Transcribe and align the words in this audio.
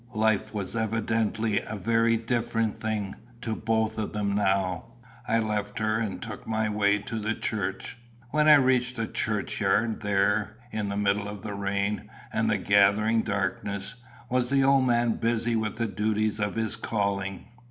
Life 0.15 0.51
was 0.51 0.75
evidently 0.75 1.61
a 1.61 1.75
very 1.75 2.17
different 2.17 2.79
thing 2.79 3.13
to 3.41 3.55
both 3.55 3.99
of 3.99 4.13
them 4.13 4.33
now. 4.33 4.87
I 5.27 5.37
left 5.37 5.77
her, 5.77 5.99
and 5.99 6.19
took 6.19 6.47
my 6.47 6.69
way 6.69 6.97
to 6.97 7.19
the 7.19 7.35
church. 7.35 7.99
When 8.31 8.49
I 8.49 8.55
reached 8.55 8.95
the 8.95 9.05
churchyard, 9.05 10.01
there, 10.01 10.57
in 10.71 10.89
the 10.89 10.97
middle 10.97 11.27
of 11.27 11.43
the 11.43 11.53
rain 11.53 12.09
and 12.33 12.49
the 12.49 12.57
gathering 12.57 13.21
darkness, 13.21 13.93
was 14.27 14.49
the 14.49 14.63
old 14.63 14.87
man 14.87 15.17
busy 15.17 15.55
with 15.55 15.75
the 15.75 15.85
duties 15.85 16.39
of 16.39 16.55
his 16.55 16.75
calling. 16.77 17.45